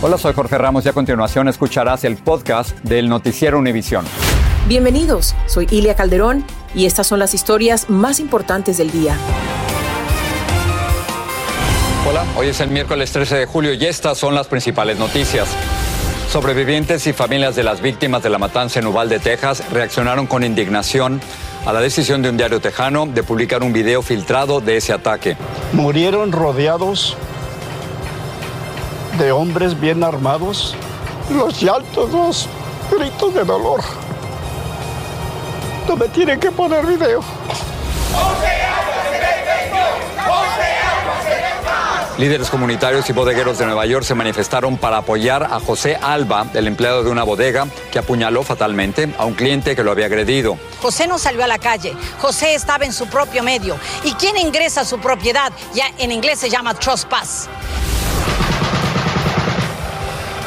[0.00, 4.04] Hola, soy Jorge Ramos y a continuación escucharás el podcast del Noticiero Univisión.
[4.68, 9.16] Bienvenidos, soy Ilia Calderón y estas son las historias más importantes del día.
[12.08, 15.48] Hola, hoy es el miércoles 13 de julio y estas son las principales noticias.
[16.30, 21.20] Sobrevivientes y familias de las víctimas de la matanza en Uvalde, Texas, reaccionaron con indignación
[21.66, 25.36] a la decisión de un diario tejano de publicar un video filtrado de ese ataque.
[25.72, 27.16] Murieron rodeados
[29.18, 30.74] de hombres bien armados,
[31.30, 32.48] los llantos, los
[32.90, 33.80] gritos de dolor.
[35.88, 37.22] No me tienen que poner video.
[42.16, 46.66] Líderes comunitarios y bodegueros de Nueva York se manifestaron para apoyar a José Alba, el
[46.66, 50.58] empleado de una bodega que apuñaló fatalmente a un cliente que lo había agredido.
[50.82, 53.76] José no salió a la calle, José estaba en su propio medio.
[54.02, 55.52] ¿Y quién ingresa a su propiedad?
[55.74, 57.48] Ya en inglés se llama trespass.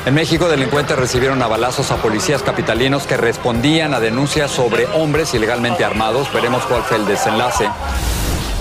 [0.04, 5.34] En México, delincuentes recibieron a balazos a policías capitalinos que respondían a denuncias sobre hombres
[5.36, 6.34] ilegalmente armados.
[6.34, 7.70] Veremos cuál fue el desenlace.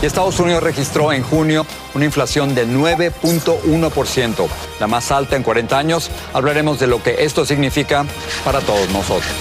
[0.03, 4.49] Y Estados Unidos registró en junio una inflación de 9.1%,
[4.81, 6.11] la más alta en 40 años.
[6.35, 8.05] Hablaremos de lo que esto significa
[8.45, 9.33] para todos nosotros.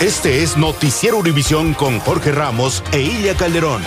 [0.00, 3.82] Este es Noticiero Univisión con Jorge Ramos e Ilia Calderón.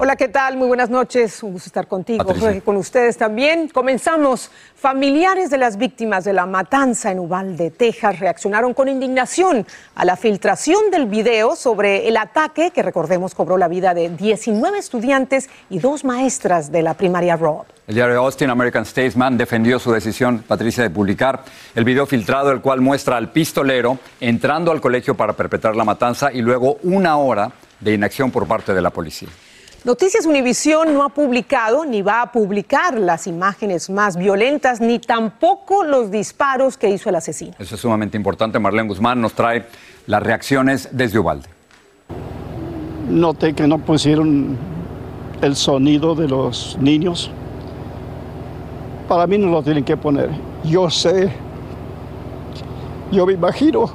[0.00, 0.56] Hola, ¿qué tal?
[0.56, 1.42] Muy buenas noches.
[1.42, 3.68] Un gusto estar contigo, Jorge, con ustedes también.
[3.68, 4.48] Comenzamos.
[4.76, 9.66] Familiares de las víctimas de la matanza en Uvalde, Texas, reaccionaron con indignación
[9.96, 14.78] a la filtración del video sobre el ataque que, recordemos, cobró la vida de 19
[14.78, 17.64] estudiantes y dos maestras de la primaria Rob.
[17.88, 21.42] El diario Austin American Statesman defendió su decisión, Patricia, de publicar
[21.74, 26.32] el video filtrado, el cual muestra al pistolero entrando al colegio para perpetrar la matanza
[26.32, 29.28] y luego una hora de inacción por parte de la policía.
[29.84, 35.84] Noticias Univisión no ha publicado ni va a publicar las imágenes más violentas ni tampoco
[35.84, 37.54] los disparos que hizo el asesino.
[37.60, 38.58] Eso es sumamente importante.
[38.58, 39.66] Marlene Guzmán nos trae
[40.06, 41.48] las reacciones desde Ubalde.
[43.08, 44.58] Noté que no pusieron
[45.42, 47.30] el sonido de los niños.
[49.08, 50.28] Para mí no lo tienen que poner.
[50.64, 51.30] Yo sé,
[53.12, 53.88] yo me imagino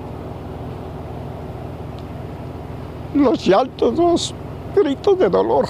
[3.13, 4.33] los llantos, los
[4.75, 5.67] gritos de dolor.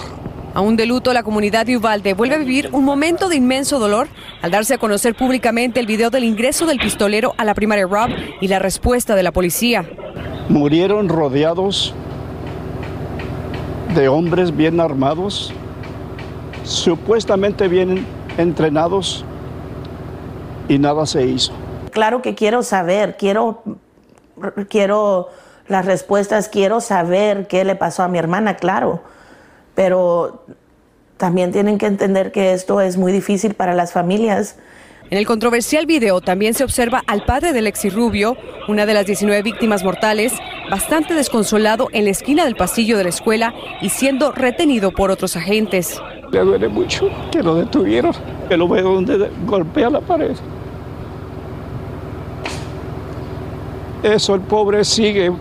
[0.55, 4.07] Aún de luto, la comunidad de Uvalde vuelve a vivir un momento de inmenso dolor
[4.41, 8.09] al darse a conocer públicamente el video del ingreso del pistolero a la primaria Rob
[8.39, 9.89] y la respuesta de la policía.
[10.49, 11.95] Murieron rodeados
[13.95, 15.51] de hombres bien armados,
[16.63, 18.05] supuestamente bien
[18.37, 19.25] entrenados,
[20.67, 21.51] y nada se hizo.
[21.91, 23.63] Claro que quiero saber, quiero,
[24.69, 25.29] quiero
[25.67, 29.01] las respuestas, quiero saber qué le pasó a mi hermana, claro,
[29.75, 30.43] pero
[31.17, 34.57] también tienen que entender que esto es muy difícil para las familias.
[35.09, 38.35] En el controversial video también se observa al padre de Lexi Rubio,
[38.67, 40.33] una de las 19 víctimas mortales,
[40.71, 45.35] bastante desconsolado en la esquina del pasillo de la escuela y siendo retenido por otros
[45.35, 46.01] agentes.
[46.31, 48.13] Le duele mucho que lo detuvieron,
[48.49, 50.35] que lo veo donde golpea la pared.
[54.01, 55.31] Eso el pobre sigue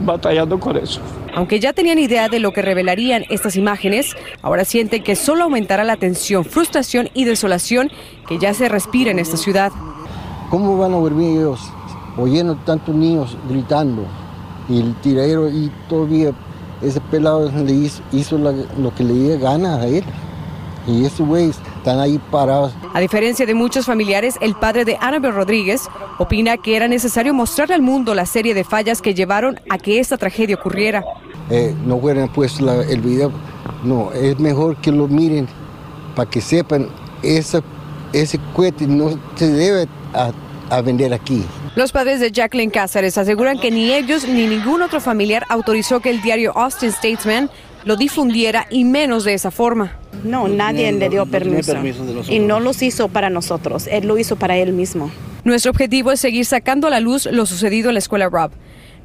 [0.00, 1.00] batallando con eso.
[1.34, 5.84] Aunque ya tenían idea de lo que revelarían estas imágenes, ahora sienten que solo aumentará
[5.84, 7.90] la tensión, frustración y desolación
[8.28, 9.72] que ya se respira en esta ciudad.
[10.50, 11.60] ¿Cómo van a dormir ellos
[12.16, 14.04] oyendo tantos niños gritando?
[14.68, 16.32] Y el tiradero y todavía
[16.82, 20.04] ese pelado le hizo, hizo lo que le dio gana a él.
[20.86, 22.72] Y esos güeyes están ahí parados.
[22.94, 25.82] A diferencia de muchos familiares, el padre de Annabel Rodríguez
[26.18, 29.98] opina que era necesario mostrarle al mundo la serie de fallas que llevaron a que
[29.98, 31.02] esta tragedia ocurriera.
[31.50, 33.32] Eh, no hubieran puesto la- el video.
[33.82, 35.48] No, es mejor que lo miren
[36.14, 36.88] para que sepan,
[37.22, 37.62] esa,
[38.12, 40.30] ese cohete no se debe a
[40.72, 41.44] a vender aquí.
[41.74, 46.10] Los padres de Jacqueline Cáceres aseguran que ni ellos ni ningún otro familiar autorizó que
[46.10, 47.50] el diario Austin Statesman
[47.84, 49.96] lo difundiera y menos de esa forma.
[50.24, 51.74] No, nadie le dio permiso.
[52.28, 55.10] y no los hizo para nosotros, él lo hizo para él mismo.
[55.44, 58.50] Nuestro objetivo es seguir sacando a la luz lo sucedido en la escuela Rob,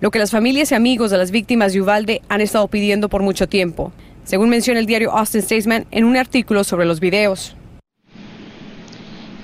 [0.02, 3.22] lo que las familias y amigos de las víctimas de Uvalde han estado pidiendo por
[3.24, 3.94] mucho tiempo,
[4.26, 7.56] según menciona el diario Austin Statesman en un artículo sobre los videos.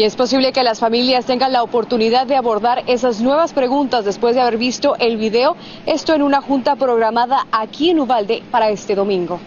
[0.01, 4.33] Y es posible que las familias tengan la oportunidad de abordar esas nuevas preguntas después
[4.33, 5.55] de haber visto el video,
[5.85, 9.39] esto en una junta programada aquí en Uvalde para este domingo.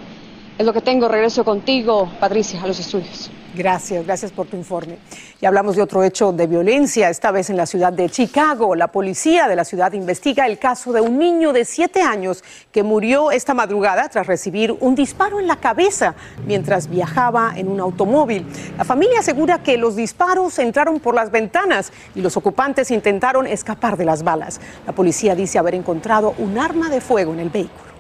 [0.57, 3.33] Es lo que tengo, regreso contigo, Patricia, a los estudios.
[3.57, 4.99] Gracias, gracias por tu informe.
[5.41, 8.75] Y hablamos de otro hecho de violencia, esta vez en la ciudad de Chicago.
[8.75, 12.43] La policía de la ciudad investiga el caso de un niño de siete años
[12.73, 16.17] que murió esta madrugada tras recibir un disparo en la cabeza
[16.47, 18.45] mientras viajaba en un automóvil.
[18.77, 23.97] La familia asegura que los disparos entraron por las ventanas y los ocupantes intentaron escapar
[23.97, 24.61] de las balas.
[24.85, 27.94] La policía dice haber encontrado un arma de fuego en el vehículo.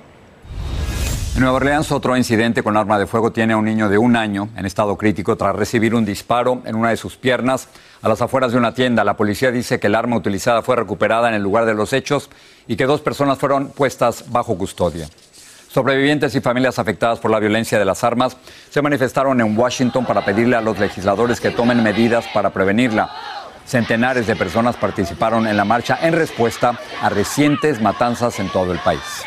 [1.34, 4.14] En Nueva Orleans, otro incidente con arma de fuego tiene a un niño de un
[4.14, 7.66] año en estado crítico tras recibir un disparo en una de sus piernas
[8.02, 9.02] a las afueras de una tienda.
[9.02, 12.30] La policía dice que el arma utilizada fue recuperada en el lugar de los hechos
[12.68, 15.08] y que dos personas fueron puestas bajo custodia.
[15.68, 18.36] Sobrevivientes y familias afectadas por la violencia de las armas
[18.70, 23.10] se manifestaron en Washington para pedirle a los legisladores que tomen medidas para prevenirla.
[23.66, 28.78] Centenares de personas participaron en la marcha en respuesta a recientes matanzas en todo el
[28.78, 29.24] país.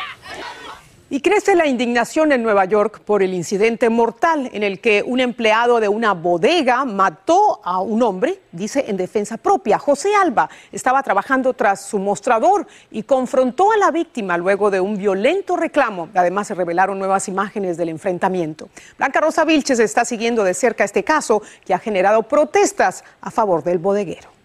[1.09, 5.21] Y crece la indignación en Nueva York por el incidente mortal en el que un
[5.21, 9.79] empleado de una bodega mató a un hombre, dice en defensa propia.
[9.79, 14.97] José Alba estaba trabajando tras su mostrador y confrontó a la víctima luego de un
[14.97, 16.09] violento reclamo.
[16.13, 18.67] Además se revelaron nuevas imágenes del enfrentamiento.
[18.97, 23.63] Blanca Rosa Vilches está siguiendo de cerca este caso que ha generado protestas a favor
[23.63, 24.36] del bodeguero.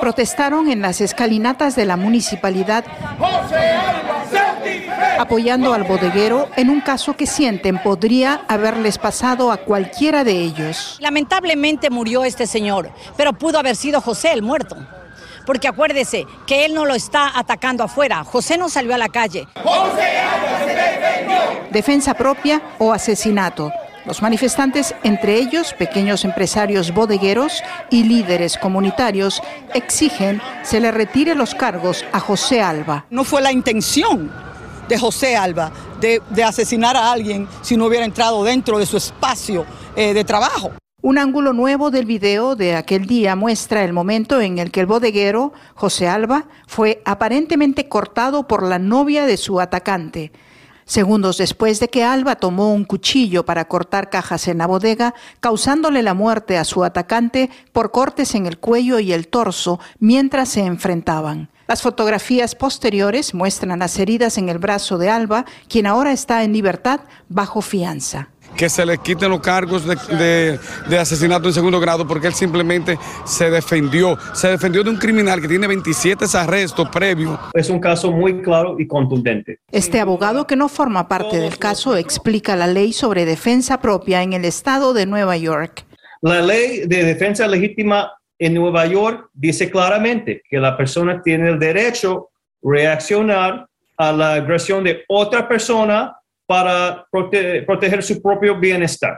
[0.00, 2.84] Protestaron en las escalinatas de la municipalidad
[5.18, 10.96] apoyando al bodeguero en un caso que sienten podría haberles pasado a cualquiera de ellos.
[10.98, 14.76] Lamentablemente murió este señor, pero pudo haber sido José el muerto.
[15.44, 18.24] Porque acuérdese que él no lo está atacando afuera.
[18.24, 19.46] José no salió a la calle.
[21.70, 23.72] Defensa propia o asesinato.
[24.06, 29.42] Los manifestantes, entre ellos pequeños empresarios bodegueros y líderes comunitarios,
[29.74, 33.04] exigen se le retire los cargos a José Alba.
[33.10, 34.30] No fue la intención
[34.88, 35.70] de José Alba
[36.00, 40.72] de, asesinar a alguien si no hubiera entrado dentro de su espacio eh, de trabajo.
[41.02, 44.86] Un ángulo nuevo del video de aquel día muestra el momento en el que el
[44.86, 50.32] bodeguero, José Alba, fue aparentemente cortado por la novia de su atacante.
[50.90, 56.02] Segundos después de que Alba tomó un cuchillo para cortar cajas en la bodega, causándole
[56.02, 60.62] la muerte a su atacante por cortes en el cuello y el torso mientras se
[60.62, 61.48] enfrentaban.
[61.68, 66.52] Las fotografías posteriores muestran las heridas en el brazo de Alba, quien ahora está en
[66.52, 70.58] libertad bajo fianza que se le quiten los cargos de,
[70.98, 75.48] asesinato en segundo grado porque él simplemente se defendió, se defendió de un criminal que
[75.48, 77.38] tiene 27 arrestos previos.
[77.54, 79.60] Es un caso muy claro y contundente.
[79.70, 84.32] Este abogado que no forma parte del caso explica la ley sobre defensa propia en
[84.32, 85.84] el estado de Nueva York.
[86.22, 91.58] La ley de defensa legítima en Nueva York dice claramente que la persona tiene el
[91.58, 92.30] derecho
[92.64, 96.16] a reaccionar a la agresión de otra persona
[96.50, 99.16] para proteger su propio bienestar.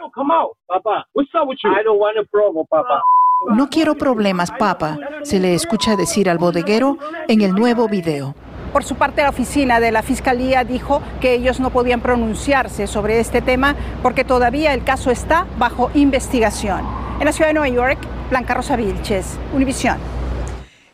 [3.56, 6.98] No quiero problemas, papá, se le escucha decir al bodeguero
[7.28, 8.34] en el nuevo video.
[8.70, 13.18] Por su parte, la oficina de la Fiscalía dijo que ellos no podían pronunciarse sobre
[13.18, 16.82] este tema porque todavía el caso está bajo investigación.
[17.18, 17.98] En la ciudad de Nueva York,
[18.28, 20.21] Blanca Rosa Vilches, Univisión.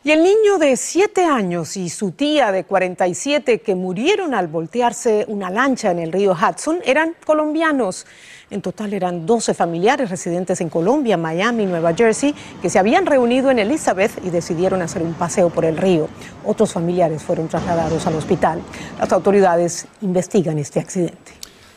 [0.09, 5.23] Y el niño de 7 años y su tía de 47 que murieron al voltearse
[5.27, 8.07] una lancha en el río Hudson eran colombianos.
[8.49, 13.51] En total eran 12 familiares residentes en Colombia, Miami, Nueva Jersey, que se habían reunido
[13.51, 16.07] en Elizabeth y decidieron hacer un paseo por el río.
[16.43, 18.63] Otros familiares fueron trasladados al hospital.
[18.97, 21.33] Las autoridades investigan este accidente.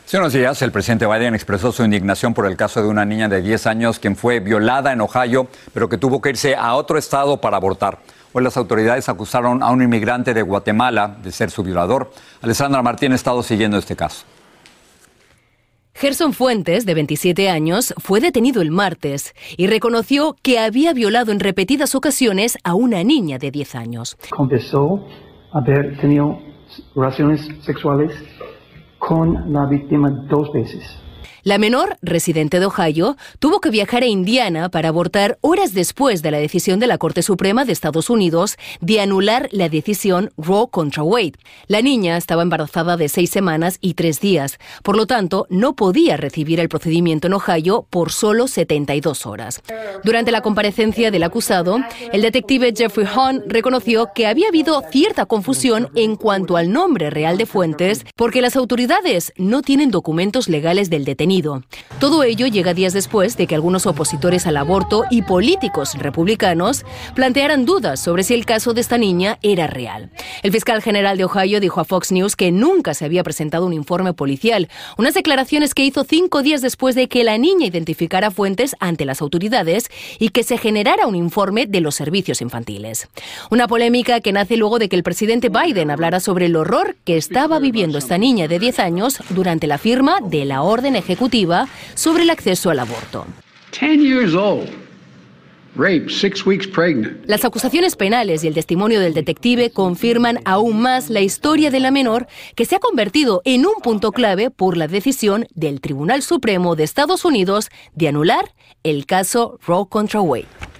[0.07, 3.29] Hace unos días, el presidente Biden expresó su indignación por el caso de una niña
[3.29, 6.97] de 10 años quien fue violada en Ohio, pero que tuvo que irse a otro
[6.97, 7.99] estado para abortar.
[8.33, 12.11] Hoy las autoridades acusaron a un inmigrante de Guatemala de ser su violador.
[12.41, 14.25] Alessandra Martín ha estado siguiendo este caso.
[15.93, 21.39] Gerson Fuentes, de 27 años, fue detenido el martes y reconoció que había violado en
[21.39, 24.17] repetidas ocasiones a una niña de 10 años.
[24.31, 25.05] Confesó
[25.51, 26.39] haber tenido
[26.95, 28.11] relaciones sexuales
[28.97, 30.83] con la víctima dos veces.
[31.45, 36.31] La menor, residente de Ohio, tuvo que viajar a Indiana para abortar horas después de
[36.31, 41.03] la decisión de la Corte Suprema de Estados Unidos de anular la decisión Roe contra
[41.03, 41.33] Wade.
[41.67, 46.15] La niña estaba embarazada de seis semanas y tres días, por lo tanto, no podía
[46.15, 49.61] recibir el procedimiento en Ohio por solo 72 horas.
[50.05, 51.77] Durante la comparecencia del acusado,
[52.13, 57.37] el detective Jeffrey Hahn reconoció que había habido cierta confusión en cuanto al nombre real
[57.37, 61.32] de Fuentes porque las autoridades no tienen documentos legales del detenido
[61.99, 66.85] todo ello llega días después de que algunos opositores al aborto y políticos republicanos
[67.15, 70.11] plantearan dudas sobre si el caso de esta niña era real.
[70.43, 73.73] El fiscal general de Ohio dijo a Fox News que nunca se había presentado un
[73.73, 78.75] informe policial, unas declaraciones que hizo cinco días después de que la niña identificara fuentes
[78.79, 83.07] ante las autoridades y que se generara un informe de los servicios infantiles.
[83.49, 87.17] Una polémica que nace luego de que el presidente Biden hablara sobre el horror que
[87.17, 91.22] estaba viviendo esta niña de 10 años durante la firma de la orden ejecutiva
[91.95, 93.25] sobre el acceso al aborto.
[97.25, 101.89] Las acusaciones penales y el testimonio del detective confirman aún más la historia de la
[101.89, 106.75] menor que se ha convertido en un punto clave por la decisión del Tribunal Supremo
[106.75, 108.53] de Estados Unidos de anular
[108.83, 110.72] el caso Roe contra Wade.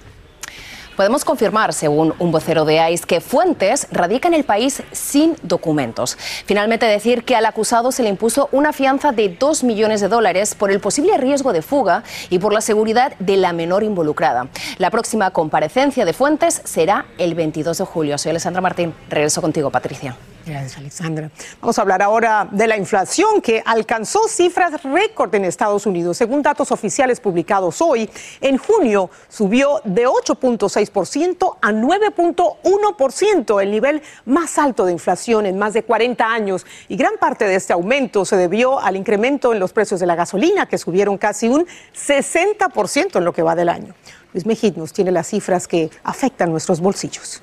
[0.96, 6.18] Podemos confirmar, según un vocero de ICE, que Fuentes radica en el país sin documentos.
[6.46, 10.56] Finalmente decir que al acusado se le impuso una fianza de 2 millones de dólares
[10.56, 14.48] por el posible riesgo de fuga y por la seguridad de la menor involucrada.
[14.78, 18.18] La próxima comparecencia de Fuentes será el 22 de julio.
[18.18, 18.94] Soy Alessandra Martín.
[19.10, 20.16] Regreso contigo, Patricia.
[20.46, 21.32] Gracias, Alexandra.
[21.62, 26.18] Vamos a hablar ahora de la inflación que alcanzó cifras récord en Estados Unidos.
[26.18, 28.10] Según datos oficiales publicados hoy,
[28.42, 35.74] en junio subió de 8.6% a 9.1%, el nivel más alto de inflación en más
[35.74, 36.66] de 40 años.
[36.90, 40.16] Y gran parte de este aumento se debió al incremento en los precios de la
[40.16, 43.94] gasolina, que subieron casi un 60% en lo que va del año.
[44.34, 47.42] Luis Mejid nos tiene las cifras que afectan nuestros bolsillos.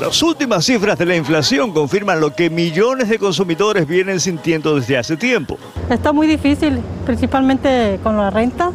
[0.00, 4.96] Las últimas cifras de la inflación confirman lo que millones de consumidores vienen sintiendo desde
[4.96, 5.58] hace tiempo.
[5.90, 8.70] Está muy difícil, principalmente con la renta.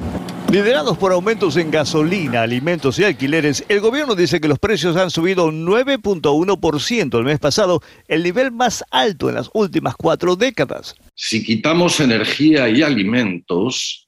[0.51, 5.09] Liderados por aumentos en gasolina, alimentos y alquileres, el gobierno dice que los precios han
[5.09, 10.95] subido 9.1% el mes pasado, el nivel más alto en las últimas cuatro décadas.
[11.15, 14.02] Si quitamos energía y alimentos,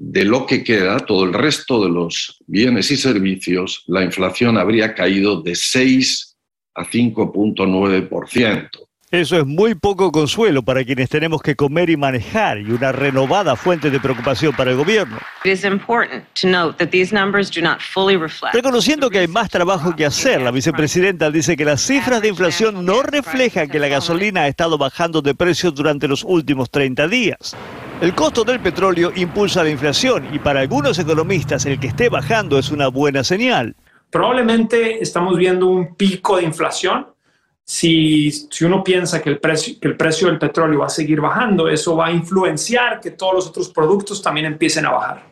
[0.00, 4.94] de lo que queda, todo el resto de los bienes y servicios, la inflación habría
[4.94, 6.36] caído de 6
[6.74, 8.70] a 5.9%.
[9.10, 13.56] Eso es muy poco consuelo para quienes tenemos que comer y manejar y una renovada
[13.56, 15.18] fuente de preocupación para el gobierno.
[18.52, 22.86] Reconociendo que hay más trabajo que hacer, la vicepresidenta dice que las cifras de inflación
[22.86, 27.56] no reflejan que la gasolina ha estado bajando de precio durante los últimos 30 días.
[28.00, 32.58] El costo del petróleo impulsa la inflación y para algunos economistas el que esté bajando
[32.58, 33.76] es una buena señal.
[34.08, 37.08] Probablemente estamos viendo un pico de inflación.
[37.62, 41.20] Si, si uno piensa que el, precio, que el precio del petróleo va a seguir
[41.20, 45.22] bajando, eso va a influenciar que todos los otros productos también empiecen a bajar.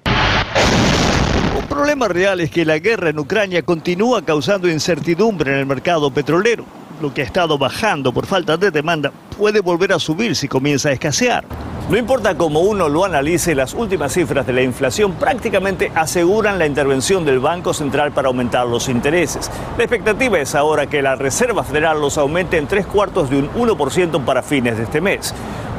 [1.59, 6.11] Un problema real es que la guerra en Ucrania continúa causando incertidumbre en el mercado
[6.11, 6.67] petrolero.
[7.00, 10.88] Lo que ha estado bajando por falta de demanda puede volver a subir si comienza
[10.88, 11.45] a escasear.
[11.88, 16.67] No importa cómo uno lo analice, las últimas cifras de la inflación prácticamente aseguran la
[16.67, 19.50] intervención del Banco Central para aumentar los intereses.
[19.78, 23.50] La expectativa es ahora que la Reserva Federal los aumente en tres cuartos de un
[23.52, 25.33] 1% para fines de este mes.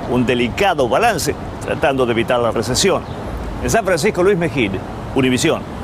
[0.10, 3.04] Un delicado balance tratando de evitar la recesión.
[3.62, 4.72] En San Francisco, Luis Mejid,
[5.16, 5.79] Univisión.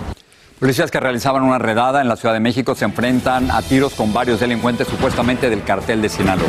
[0.60, 4.14] Policías que realizaban una redada en la Ciudad de México se enfrentan a tiros con
[4.14, 6.48] varios delincuentes supuestamente del cartel de Sinaloa.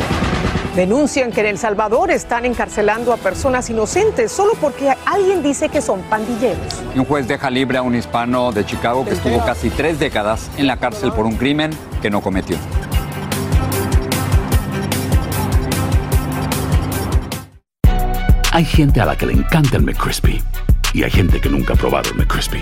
[0.77, 5.81] Denuncian que en El Salvador están encarcelando a personas inocentes solo porque alguien dice que
[5.81, 6.81] son pandilleros.
[6.95, 10.67] un juez deja libre a un hispano de Chicago que estuvo casi tres décadas en
[10.67, 11.71] la cárcel por un crimen
[12.01, 12.55] que no cometió.
[18.53, 20.41] Hay gente a la que le encanta el McCrispy
[20.93, 22.61] y hay gente que nunca ha probado el McCrispy.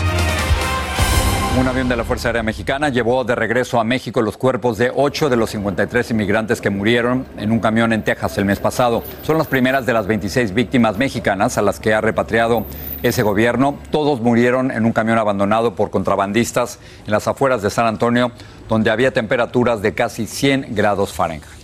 [1.59, 4.89] Un avión de la Fuerza Aérea Mexicana llevó de regreso a México los cuerpos de
[4.95, 9.03] ocho de los 53 inmigrantes que murieron en un camión en Texas el mes pasado.
[9.21, 12.65] Son las primeras de las 26 víctimas mexicanas a las que ha repatriado
[13.03, 13.77] ese gobierno.
[13.91, 18.31] Todos murieron en un camión abandonado por contrabandistas en las afueras de San Antonio,
[18.69, 21.60] donde había temperaturas de casi 100 grados Fahrenheit.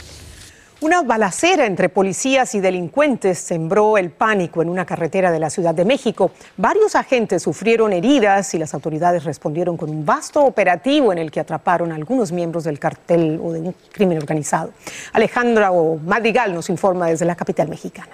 [0.79, 5.73] Una balacera entre policías y delincuentes sembró el pánico en una carretera de la Ciudad
[5.73, 6.29] de México.
[6.55, 11.39] Varios agentes sufrieron heridas y las autoridades respondieron con un vasto operativo en el que
[11.39, 14.69] atraparon a algunos miembros del cartel o de un crimen organizado.
[15.13, 15.71] Alejandra
[16.05, 18.11] Madrigal nos informa desde la capital mexicana.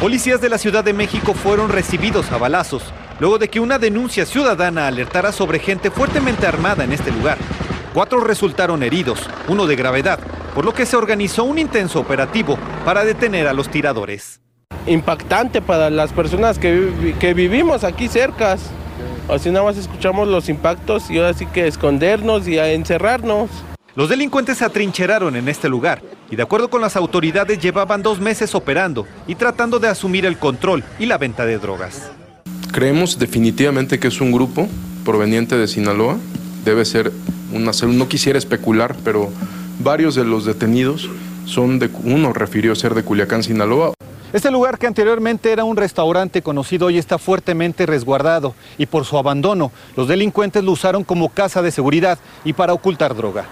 [0.00, 2.82] Policías de la Ciudad de México fueron recibidos a balazos
[3.20, 7.38] luego de que una denuncia ciudadana alertara sobre gente fuertemente armada en este lugar.
[7.94, 10.20] Cuatro resultaron heridos, uno de gravedad,
[10.54, 14.40] por lo que se organizó un intenso operativo para detener a los tiradores.
[14.86, 18.56] Impactante para las personas que, que vivimos aquí cerca.
[19.28, 23.50] Así nada más escuchamos los impactos y ahora sí que escondernos y a encerrarnos.
[23.94, 28.20] Los delincuentes se atrincheraron en este lugar y de acuerdo con las autoridades llevaban dos
[28.20, 32.10] meses operando y tratando de asumir el control y la venta de drogas.
[32.70, 34.68] Creemos definitivamente que es un grupo
[35.04, 36.16] proveniente de Sinaloa.
[36.64, 37.12] Debe ser
[37.52, 39.30] una No quisiera especular, pero
[39.80, 41.08] varios de los detenidos
[41.44, 41.90] son de.
[42.04, 43.94] Uno refirió ser de Culiacán, Sinaloa.
[44.32, 49.16] Este lugar que anteriormente era un restaurante conocido hoy está fuertemente resguardado y por su
[49.16, 53.46] abandono los delincuentes lo usaron como casa de seguridad y para ocultar droga.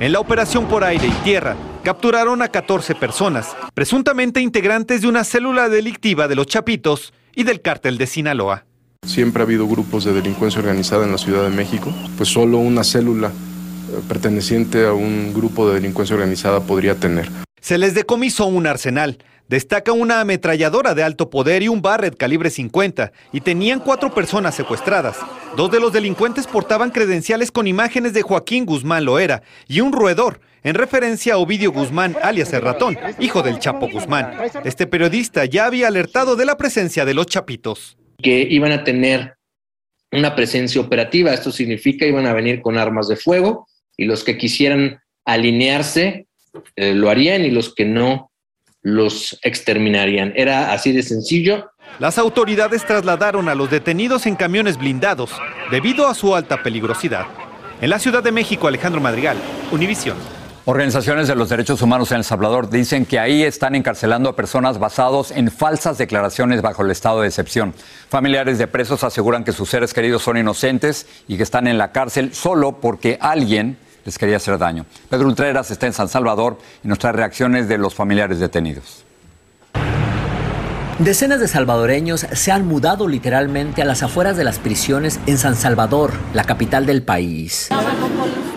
[0.00, 1.54] En la operación por aire y tierra
[1.84, 7.60] capturaron a 14 personas, presuntamente integrantes de una célula delictiva de los Chapitos y del
[7.60, 8.64] cártel de Sinaloa.
[9.04, 12.84] Siempre ha habido grupos de delincuencia organizada en la Ciudad de México, pues solo una
[12.84, 17.28] célula eh, perteneciente a un grupo de delincuencia organizada podría tener.
[17.60, 19.18] Se les decomisó un arsenal.
[19.48, 24.54] Destaca una ametralladora de alto poder y un Barrett calibre 50, y tenían cuatro personas
[24.54, 25.16] secuestradas.
[25.56, 30.40] Dos de los delincuentes portaban credenciales con imágenes de Joaquín Guzmán Loera y un roedor,
[30.62, 34.32] en referencia a Ovidio Guzmán, alias el ratón, hijo del Chapo Guzmán.
[34.64, 39.34] Este periodista ya había alertado de la presencia de los chapitos que iban a tener
[40.12, 41.32] una presencia operativa.
[41.32, 46.26] Esto significa iban a venir con armas de fuego y los que quisieran alinearse
[46.76, 48.30] eh, lo harían y los que no
[48.82, 50.32] los exterminarían.
[50.36, 51.70] Era así de sencillo.
[51.98, 55.30] Las autoridades trasladaron a los detenidos en camiones blindados
[55.70, 57.26] debido a su alta peligrosidad.
[57.80, 59.36] En la Ciudad de México, Alejandro Madrigal,
[59.70, 60.16] Univisión.
[60.64, 64.78] Organizaciones de los derechos humanos en El Salvador dicen que ahí están encarcelando a personas
[64.78, 67.74] basados en falsas declaraciones bajo el estado de excepción.
[68.08, 71.90] Familiares de presos aseguran que sus seres queridos son inocentes y que están en la
[71.90, 74.86] cárcel solo porque alguien les quería hacer daño.
[75.10, 79.04] Pedro Ultreras está en San Salvador y nos trae reacciones de los familiares detenidos.
[81.00, 85.56] Decenas de salvadoreños se han mudado literalmente a las afueras de las prisiones en San
[85.56, 87.68] Salvador, la capital del país.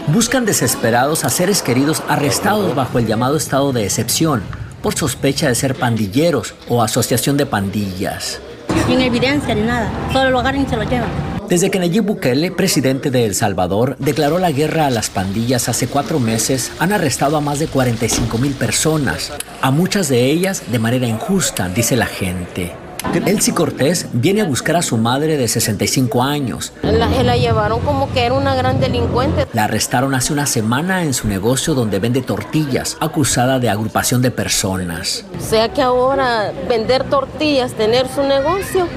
[0.07, 4.43] Buscan desesperados a seres queridos arrestados bajo el llamado estado de excepción
[4.83, 8.39] por sospecha de ser pandilleros o asociación de pandillas.
[8.87, 11.09] Sin evidencia ni nada, solo lo agarran y se lo llevan.
[11.49, 15.87] Desde que Nayib Bukele, presidente de El Salvador, declaró la guerra a las pandillas hace
[15.87, 20.79] cuatro meses, han arrestado a más de 45 mil personas, a muchas de ellas de
[20.79, 22.84] manera injusta, dice la gente.
[23.13, 26.73] Elsie Cortés viene a buscar a su madre de 65 años.
[26.83, 29.47] La, la llevaron como que era una gran delincuente.
[29.53, 34.31] La arrestaron hace una semana en su negocio donde vende tortillas, acusada de agrupación de
[34.31, 35.25] personas.
[35.37, 38.87] O sea que ahora vender tortillas, tener su negocio,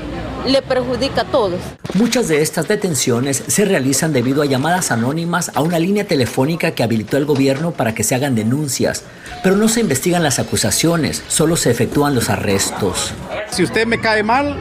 [0.47, 1.61] le perjudica a todos.
[1.95, 6.83] Muchas de estas detenciones se realizan debido a llamadas anónimas a una línea telefónica que
[6.83, 9.05] habilitó el gobierno para que se hagan denuncias,
[9.43, 13.13] pero no se investigan las acusaciones, solo se efectúan los arrestos.
[13.51, 14.57] Si usted me cae mal,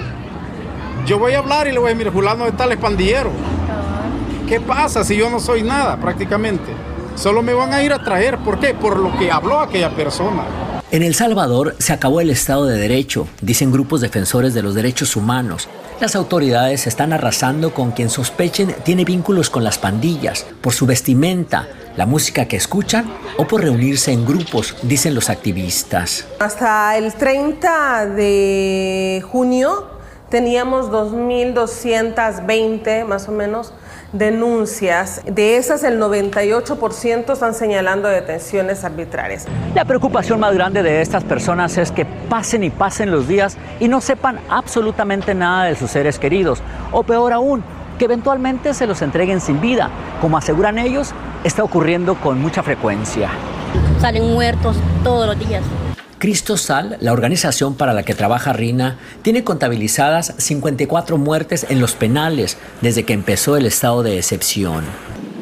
[1.05, 3.31] yo voy a hablar y le voy a decir, mire, fulano de tal es pandillero.
[4.47, 6.71] ¿Qué pasa si yo no soy nada prácticamente?
[7.15, 8.73] Solo me van a ir a traer, ¿por qué?
[8.73, 10.43] Por lo que habló aquella persona.
[10.89, 15.17] En El Salvador se acabó el Estado de Derecho, dicen grupos defensores de los derechos
[15.17, 15.67] humanos.
[15.99, 21.67] Las autoridades están arrasando con quien sospechen tiene vínculos con las pandillas, por su vestimenta,
[21.97, 26.25] la música que escuchan o por reunirse en grupos, dicen los activistas.
[26.39, 29.89] Hasta el 30 de junio
[30.29, 33.73] teníamos 2.220 más o menos
[34.13, 35.21] denuncias.
[35.25, 39.45] De esas, el 98% están señalando detenciones arbitrarias.
[39.75, 43.87] La preocupación más grande de estas personas es que pasen y pasen los días y
[43.87, 46.61] no sepan absolutamente nada de sus seres queridos.
[46.91, 47.63] O peor aún,
[47.97, 49.89] que eventualmente se los entreguen sin vida.
[50.21, 53.29] Como aseguran ellos, está ocurriendo con mucha frecuencia.
[53.99, 55.63] Salen muertos todos los días.
[56.19, 62.57] Cristosal, la organización para la que trabaja Rina, tiene contabilizadas 54 muertes en los penales
[62.81, 64.83] desde que empezó el estado de excepción.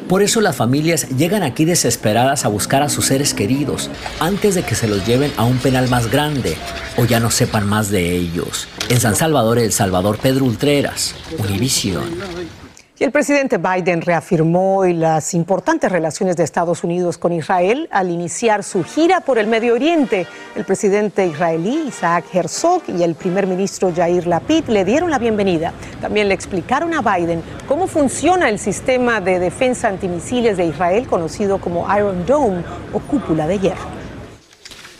[0.06, 4.62] Por eso las familias llegan aquí desesperadas a buscar a sus seres queridos antes de
[4.62, 6.56] que se los lleven a un penal más grande
[6.96, 8.68] o ya no sepan más de ellos.
[8.88, 12.04] En San Salvador, El Salvador, Pedro Ultreras, Univisión.
[12.98, 18.64] Y el presidente Biden reafirmó las importantes relaciones de Estados Unidos con Israel al iniciar
[18.64, 20.26] su gira por el Medio Oriente.
[20.54, 25.74] El presidente israelí Isaac Herzog y el primer ministro Yair Lapid le dieron la bienvenida.
[26.00, 31.58] También le explicaron a Biden cómo funciona el sistema de defensa antimisiles de Israel conocido
[31.58, 33.95] como Iron Dome o cúpula de hierro.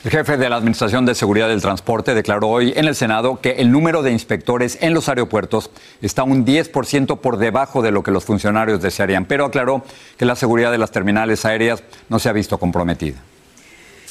[0.07, 3.57] El jefe de la Administración de Seguridad del Transporte declaró hoy en el Senado que
[3.59, 8.13] el número de inspectores en los aeropuertos está un 10% por debajo de lo que
[8.13, 9.83] los funcionarios desearían, pero aclaró
[10.17, 13.17] que la seguridad de las terminales aéreas no se ha visto comprometida.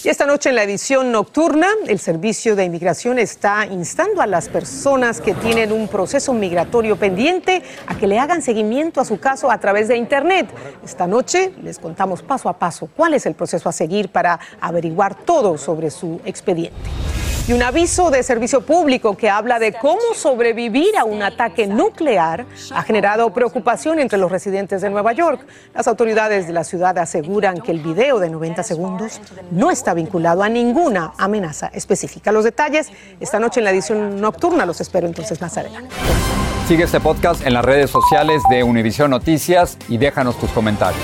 [0.05, 4.49] Y esta noche en la edición nocturna, el Servicio de Inmigración está instando a las
[4.49, 9.49] personas que tienen un proceso migratorio pendiente a que le hagan seguimiento a su caso
[9.49, 10.47] a través de Internet.
[10.83, 15.15] Esta noche les contamos paso a paso cuál es el proceso a seguir para averiguar
[15.15, 16.91] todo sobre su expediente
[17.47, 22.45] y un aviso de servicio público que habla de cómo sobrevivir a un ataque nuclear
[22.71, 25.45] ha generado preocupación entre los residentes de Nueva York.
[25.73, 30.41] Las autoridades de la ciudad aseguran que el video de 90 segundos no está vinculado
[30.41, 32.31] a ninguna amenaza específica.
[32.31, 35.93] Los detalles esta noche en la edición nocturna los espero entonces más adelante.
[36.67, 41.03] Sigue este podcast en las redes sociales de Univision Noticias y déjanos tus comentarios.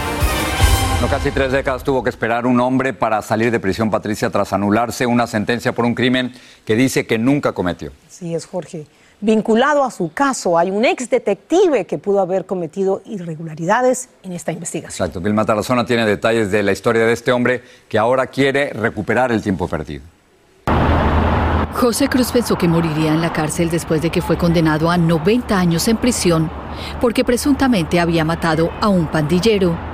[1.02, 4.54] No, casi tres décadas tuvo que esperar un hombre para salir de prisión, Patricia, tras
[4.54, 6.32] anularse una sentencia por un crimen
[6.64, 7.92] que dice que nunca cometió.
[8.08, 8.86] Sí, es Jorge.
[9.20, 14.52] Vinculado a su caso, hay un ex detective que pudo haber cometido irregularidades en esta
[14.52, 15.08] investigación.
[15.08, 15.22] Exacto.
[15.22, 19.42] Vilma Tarazona tiene detalles de la historia de este hombre que ahora quiere recuperar el
[19.42, 20.04] tiempo perdido.
[21.74, 25.58] José Cruz pensó que moriría en la cárcel después de que fue condenado a 90
[25.58, 26.52] años en prisión
[27.00, 29.91] porque presuntamente había matado a un pandillero.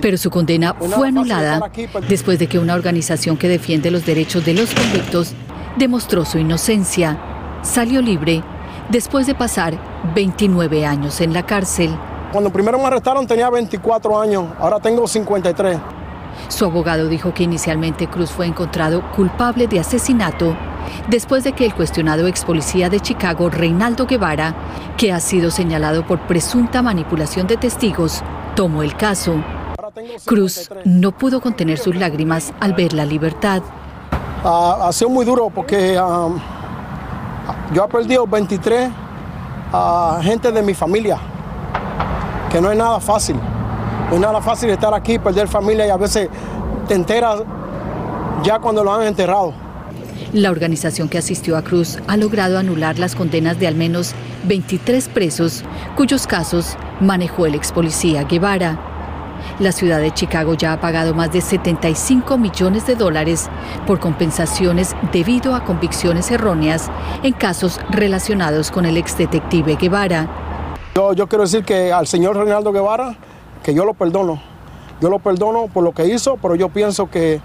[0.00, 1.70] Pero su condena fue anulada
[2.08, 5.34] después de que una organización que defiende los derechos de los convictos
[5.76, 7.18] demostró su inocencia.
[7.62, 8.42] Salió libre
[8.88, 9.78] después de pasar
[10.14, 11.90] 29 años en la cárcel.
[12.32, 15.78] Cuando primero me arrestaron tenía 24 años, ahora tengo 53.
[16.48, 20.56] Su abogado dijo que inicialmente Cruz fue encontrado culpable de asesinato
[21.08, 24.54] después de que el cuestionado ex policía de Chicago, Reinaldo Guevara,
[24.96, 28.22] que ha sido señalado por presunta manipulación de testigos,
[28.54, 29.42] tomó el caso.
[30.24, 33.62] Cruz no pudo contener sus lágrimas al ver la libertad.
[34.44, 36.38] ha sido muy duro porque um,
[37.72, 38.90] yo he perdido 23
[39.72, 41.18] uh, gente de mi familia,
[42.50, 43.36] que no es nada fácil.
[44.10, 46.28] No es nada fácil estar aquí, perder familia y a veces
[46.86, 47.42] te enteras
[48.42, 49.52] ya cuando lo han enterrado.
[50.32, 55.08] La organización que asistió a Cruz ha logrado anular las condenas de al menos 23
[55.08, 55.64] presos
[55.96, 58.97] cuyos casos manejó el ex policía Guevara.
[59.58, 63.48] La ciudad de Chicago ya ha pagado más de 75 millones de dólares
[63.88, 66.88] por compensaciones debido a convicciones erróneas
[67.24, 70.28] en casos relacionados con el exdetective Guevara.
[70.94, 73.16] Yo, yo quiero decir que al señor Reinaldo Guevara,
[73.64, 74.40] que yo lo perdono.
[75.00, 77.40] Yo lo perdono por lo que hizo, pero yo pienso que,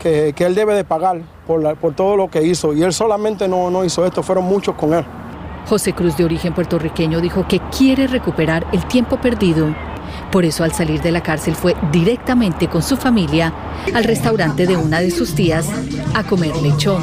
[0.00, 2.74] que, él debe de pagar por, por, todo lo que hizo.
[2.74, 5.04] Y él solamente no, no hizo esto, fueron muchos con él.
[5.68, 9.68] José Cruz, de origen puertorriqueño, dijo que quiere recuperar el tiempo perdido
[10.30, 13.52] por eso al salir de la cárcel fue directamente con su familia
[13.94, 15.66] al restaurante de una de sus tías
[16.14, 17.02] a comer lechón.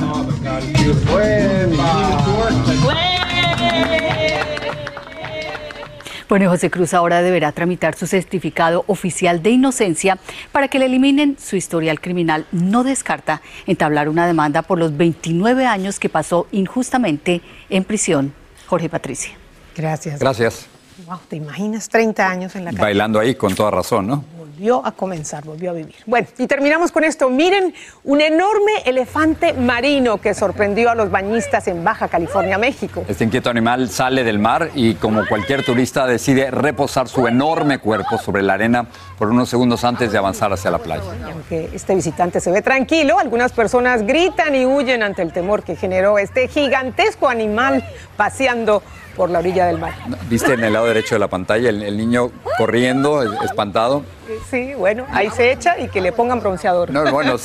[6.32, 10.17] Bueno, José Cruz ahora deberá tramitar su certificado oficial de inocencia
[10.54, 12.45] para que le eliminen su historial criminal.
[12.54, 18.34] No descarta entablar una demanda por los 29 años que pasó injustamente en prisión.
[18.67, 19.34] Jorge Patricia.
[19.76, 20.21] Gracias.
[20.21, 20.70] Gracias.
[21.12, 22.82] Wow, ¿te imaginas 30 años en la calle?
[22.82, 24.24] Bailando ahí con toda razón, ¿no?
[24.38, 25.95] Volvió a comenzar, volvió a vivir.
[26.06, 27.30] Bueno, y terminamos con esto.
[27.30, 27.74] Miren,
[28.06, 33.04] un enorme elefante marino que sorprendió a los bañistas en Baja California, México.
[33.10, 38.17] Este inquieto animal sale del mar y como cualquier turista decide reposar su enorme cuerpo
[38.17, 41.04] sobre la arena por unos segundos antes de avanzar hacia la playa.
[41.26, 45.76] aunque este visitante se ve tranquilo, algunas personas gritan y huyen ante el temor que
[45.76, 47.84] generó este gigantesco animal
[48.15, 48.82] paseando
[49.15, 49.93] por la orilla del mar.
[50.30, 54.04] ¿Viste en el lado derecho de la pantalla el, niño corriendo, espantado?
[54.50, 56.91] Sí, bueno, ahí se echa y que le pongan bronceador.
[56.91, 57.36] No, bueno,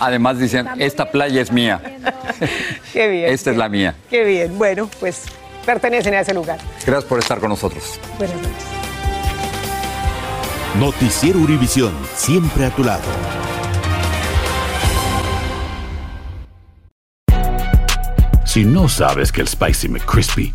[0.00, 1.80] además dicen, esta playa es mía.
[2.92, 3.32] Qué bien.
[3.32, 3.94] Esta es la mía.
[4.10, 4.56] Qué bien.
[4.56, 5.24] Bueno, pues
[5.64, 6.58] pertenecen a ese lugar.
[6.86, 7.98] Gracias por estar con nosotros.
[8.18, 8.64] Buenas noches.
[10.78, 13.02] Noticiero Univisión, siempre a tu lado.
[18.44, 20.54] Si no sabes que el Spicy McCrispy